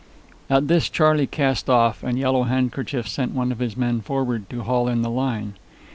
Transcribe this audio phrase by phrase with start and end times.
[0.49, 4.63] At this Charley cast off, and Yellow Handkerchief sent one of his men forward to
[4.63, 5.53] haul in the line.